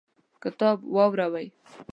[0.43, 1.47] کتاب واوړوئ